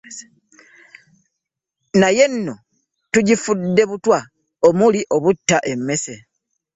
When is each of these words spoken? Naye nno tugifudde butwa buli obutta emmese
Naye 1.99 2.25
nno 2.33 2.53
tugifudde 3.11 3.83
butwa 3.89 4.17
buli 4.77 5.01
obutta 5.15 5.57
emmese 5.71 6.15